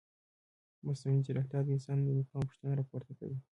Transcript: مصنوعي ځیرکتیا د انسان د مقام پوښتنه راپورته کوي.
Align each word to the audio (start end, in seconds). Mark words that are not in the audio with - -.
مصنوعي 0.85 1.21
ځیرکتیا 1.25 1.59
د 1.63 1.67
انسان 1.75 1.97
د 2.03 2.07
مقام 2.19 2.41
پوښتنه 2.49 2.73
راپورته 2.79 3.11
کوي. 3.19 3.37